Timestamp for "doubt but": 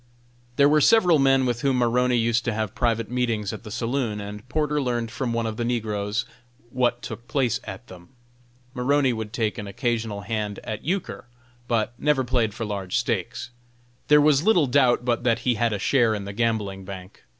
14.65-15.23